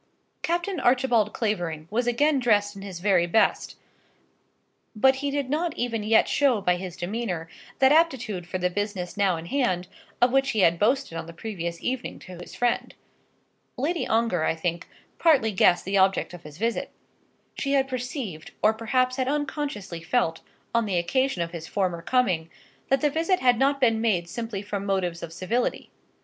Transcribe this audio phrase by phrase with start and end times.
[0.41, 3.75] Captain Archibald Clavering was again dressed in his very best,
[4.95, 9.15] but he did not even yet show by his demeanour that aptitude for the business
[9.15, 9.87] now in hand
[10.19, 12.95] of which he had boasted on the previous evening to his friend.
[13.77, 14.87] Lady Ongar, I think,
[15.19, 16.89] partly guessed the object of his visit.
[17.59, 20.41] She had perceived, or perhaps had unconsciously felt,
[20.73, 22.49] on the occasion of his former coming,
[22.89, 25.91] that the visit had not been made simply from motives of civility.